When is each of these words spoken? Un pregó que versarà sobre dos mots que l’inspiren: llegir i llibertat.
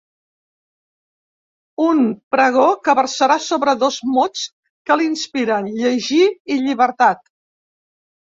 Un 1.83 1.99
pregó 2.35 2.63
que 2.87 2.95
versarà 3.01 3.35
sobre 3.49 3.75
dos 3.83 3.99
mots 4.15 4.47
que 4.89 4.99
l’inspiren: 5.03 5.69
llegir 5.83 6.27
i 6.27 6.59
llibertat. 6.65 7.25